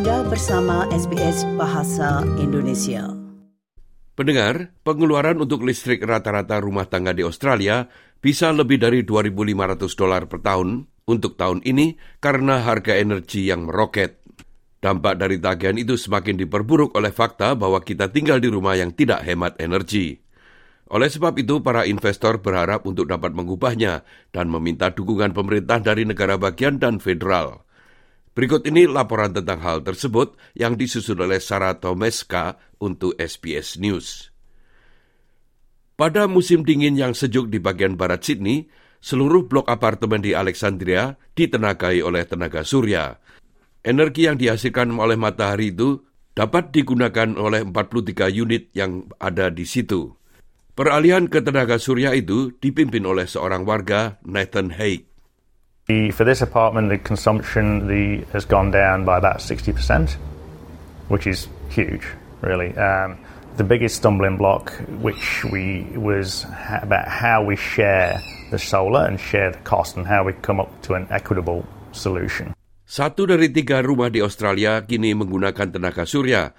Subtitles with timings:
[0.00, 3.12] Anda bersama SBS Bahasa Indonesia.
[4.16, 7.84] Pendengar, pengeluaran untuk listrik rata-rata rumah tangga di Australia
[8.16, 14.24] bisa lebih dari 2.500 dolar per tahun untuk tahun ini karena harga energi yang meroket.
[14.80, 19.20] Dampak dari tagihan itu semakin diperburuk oleh fakta bahwa kita tinggal di rumah yang tidak
[19.28, 20.16] hemat energi.
[20.88, 24.00] Oleh sebab itu, para investor berharap untuk dapat mengubahnya
[24.32, 27.68] dan meminta dukungan pemerintah dari negara bagian dan federal.
[28.30, 34.30] Berikut ini laporan tentang hal tersebut yang disusun oleh Sarah Tomeska untuk SBS News.
[35.98, 38.70] Pada musim dingin yang sejuk di bagian barat Sydney,
[39.02, 43.18] seluruh blok apartemen di Alexandria ditenagai oleh tenaga surya.
[43.82, 46.00] Energi yang dihasilkan oleh matahari itu
[46.32, 50.14] dapat digunakan oleh 43 unit yang ada di situ.
[50.72, 55.09] Peralihan ke tenaga surya itu dipimpin oleh seorang warga, Nathan Haig.
[55.90, 59.74] For this apartment, the consumption the, has gone down by about 60%,
[61.10, 62.06] which is huge,
[62.46, 62.70] really.
[62.78, 63.18] Um,
[63.58, 64.70] the biggest stumbling block,
[65.02, 68.22] which we was ha- about how we share
[68.54, 72.54] the solar and share the cost and how we come up to an equitable solution.
[72.86, 76.50] Satu dari tiga rumah di Australia kini menggunakan tenaga surya,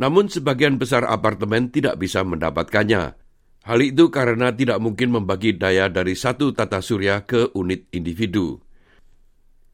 [0.00, 3.16] namun sebagian besar apartemen tidak bisa mendapatkannya.
[3.64, 8.63] Hal itu karena tidak mungkin membagi daya dari satu tata surya ke unit individu.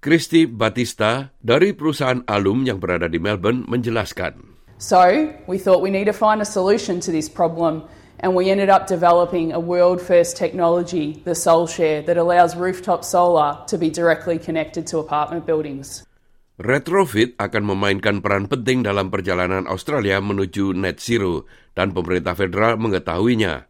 [0.00, 4.56] Christy Batista dari perusahaan Alum yang berada di Melbourne menjelaskan.
[4.80, 7.84] So, we thought we need to find a solution to this problem,
[8.24, 13.60] and we ended up developing a world first technology, the SolShare, that allows rooftop solar
[13.68, 16.08] to be directly connected to apartment buildings.
[16.56, 21.44] Retrofit akan memainkan peran penting dalam perjalanan Australia menuju net zero
[21.76, 23.69] dan pemerintah federal mengetahuinya.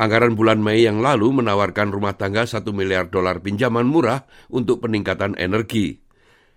[0.00, 5.36] Anggaran bulan Mei yang lalu menawarkan rumah tangga 1 miliar dolar pinjaman murah untuk peningkatan
[5.36, 6.00] energi.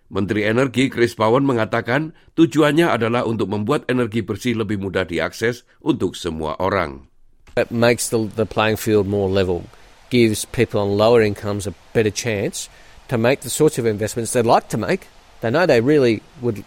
[0.08, 6.16] Menteri Energi Chris Bowen mengatakan tujuannya adalah untuk membuat energi bersih lebih mudah diakses untuk
[6.16, 7.12] semua orang.
[7.60, 9.68] It makes the, the playing field more level,
[10.08, 12.72] gives people on lower incomes a better chance
[13.12, 15.12] to make the sorts of investments they'd like to make.
[15.44, 16.64] They know they really would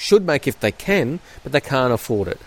[0.00, 2.40] should make if they can, but they can't afford it.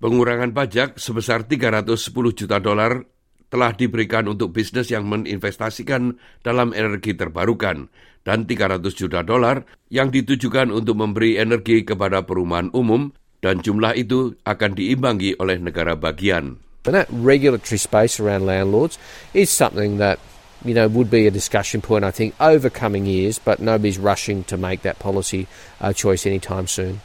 [0.00, 1.92] Pengurangan pajak sebesar 310
[2.32, 3.04] juta dolar
[3.52, 7.92] telah diberikan untuk bisnis yang menginvestasikan dalam energi terbarukan
[8.24, 13.12] dan 300 juta dolar yang ditujukan untuk memberi energi kepada perumahan umum
[13.44, 16.56] dan jumlah itu akan diimbangi oleh negara bagian.
[16.88, 18.96] And that regulatory space around landlords
[19.36, 20.16] is something that
[20.64, 24.48] you know would be a discussion point I think over coming years, but nobody's rushing
[24.48, 25.44] to make that policy
[25.76, 27.04] uh, choice anytime soon.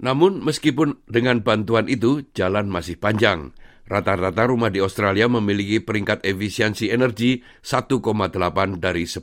[0.00, 3.52] Namun meskipun dengan bantuan itu jalan masih panjang.
[3.84, 8.00] Rata-rata rumah di Australia memiliki peringkat efisiensi energi 1,8
[8.80, 9.20] dari 10.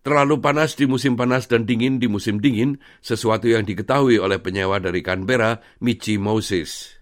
[0.00, 4.80] Terlalu panas di musim panas dan dingin di musim dingin, sesuatu yang diketahui oleh penyewa
[4.80, 6.96] dari Canberra, Michi Moses.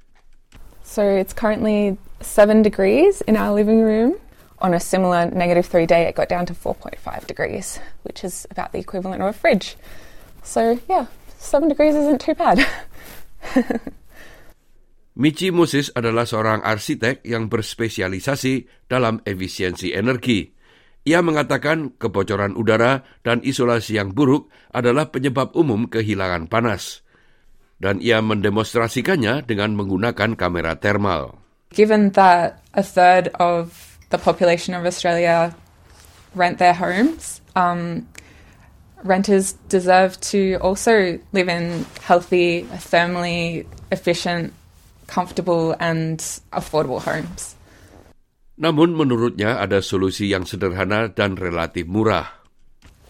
[0.83, 4.19] So it's currently 7 degrees in our living room.
[4.59, 6.99] On a similar negative 3 day, it got down to 4.5
[7.31, 9.79] degrees, which is about the equivalent of a fridge.
[10.43, 11.07] So, yeah,
[11.39, 12.61] seven degrees isn't too bad.
[15.19, 20.47] Michi Moses adalah seorang arsitek yang berspesialisasi dalam efisiensi energi.
[21.03, 27.03] Ia mengatakan kebocoran udara dan isolasi yang buruk adalah penyebab umum kehilangan panas.
[27.83, 31.39] Dan ia mendemonstrasikannya dengan menggunakan kamera thermal.
[31.75, 33.75] Given that a third of
[34.11, 35.55] the population of Australia
[36.35, 38.07] rent their homes, um,
[39.05, 44.53] renters deserve to also live in healthy, thermally efficient,
[45.07, 46.19] comfortable, and
[46.53, 47.55] affordable homes.
[48.59, 52.27] Namun menurutnya ada solusi yang sederhana dan relatif murah.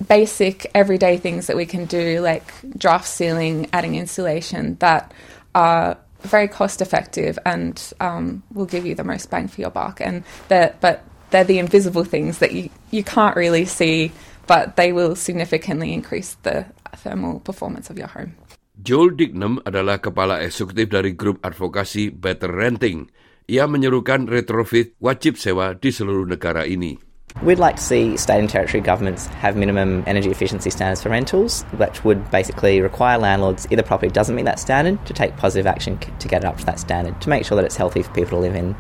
[0.07, 5.11] Basic everyday things that we can do, like draft sealing, adding insulation, that
[5.57, 10.01] are very cost effective and um, will give you the most bang for your buck.
[10.01, 14.13] And that, but they're the invisible things that you, you can't really see
[14.49, 16.65] but they will significantly increase the
[16.97, 18.35] thermal performance of your home.
[18.81, 23.13] Joel Dignam adalah kepala eksekutif dari grup advokasi Better Renting.
[23.49, 26.97] Ia menyerukan retrofit wajib sewa di seluruh negara ini.
[27.43, 31.63] We'd like to see state and territory governments have minimum energy efficiency standards for rentals,
[31.79, 35.69] which would basically require landlords, if the property doesn't meet that standard, to take positive
[35.69, 38.11] action to get it up to that standard, to make sure that it's healthy for
[38.11, 38.75] people to live in.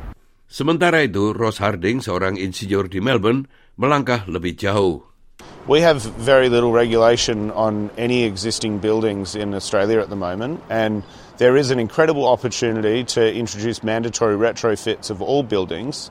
[0.49, 5.07] Sementara itu, Ross Harding, seorang insinyur di Melbourne, melangkah lebih jauh.
[5.69, 11.05] We have very little regulation on any existing buildings in Australia at the moment, and
[11.37, 16.09] there is an incredible opportunity to introduce mandatory retrofits of all buildings.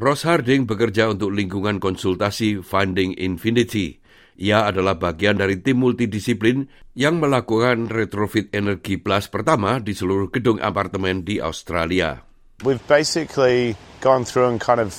[0.00, 4.00] Ross Harding bekerja untuk lingkungan konsultasi Finding Infinity.
[4.40, 6.64] Ia adalah bagian dari tim multidisiplin
[6.96, 12.24] yang melakukan retrofit energi plus pertama di seluruh gedung apartemen di Australia.
[12.64, 14.96] We've basically gone through and kind of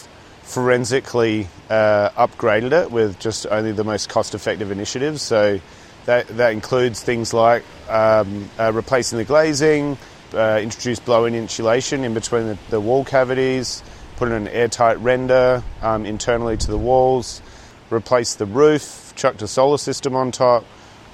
[0.50, 5.22] forensically uh, upgraded it with just only the most cost effective initiatives.
[5.22, 5.60] So
[6.06, 9.96] that, that includes things like um, uh, replacing the glazing,
[10.34, 13.84] uh, introduce blow in insulation in between the, the wall cavities,
[14.16, 17.44] put in an airtight render um, internally to the walls,
[17.92, 20.66] replace the roof, chucked a solar system on top.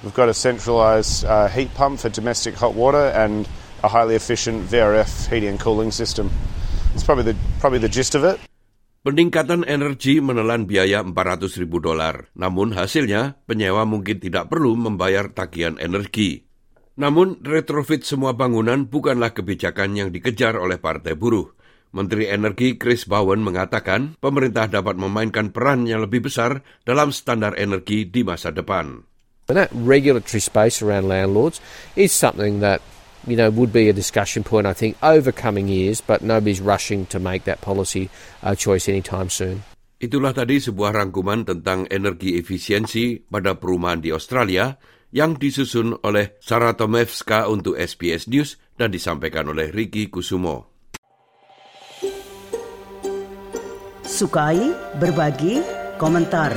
[0.02, 3.46] We've got a centralised uh, heat pump for domestic hot water and
[3.84, 6.30] a highly efficient VRF heating and cooling system.
[6.94, 8.40] It's probably the, probably the gist of it.
[9.06, 15.78] Peningkatan energi menelan biaya 400 ribu dolar, namun hasilnya penyewa mungkin tidak perlu membayar tagihan
[15.78, 16.42] energi.
[16.98, 21.54] Namun retrofit semua bangunan bukanlah kebijakan yang dikejar oleh Partai Buruh.
[21.94, 28.10] Menteri Energi Chris Bowen mengatakan pemerintah dapat memainkan peran yang lebih besar dalam standar energi
[28.10, 29.06] di masa depan.
[29.46, 31.62] And that regulatory space around landlords
[31.94, 32.82] is something that
[33.26, 37.06] you know, would be a discussion point, I think, over coming years, but nobody's rushing
[37.10, 38.08] to make that policy
[38.42, 39.66] uh, choice anytime soon.
[39.96, 44.76] Itulah tadi sebuah rangkuman tentang energi efisiensi pada perumahan di Australia
[45.08, 50.76] yang disusun oleh Sarah Tomevska untuk SBS News dan disampaikan oleh Ricky Kusumo.
[54.04, 54.60] Sukai,
[55.00, 55.64] berbagi,
[55.96, 56.52] komentar.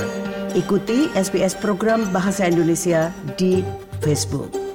[0.60, 3.63] Ikuti SBS program Bahasa Indonesia di
[4.04, 4.69] Facebook.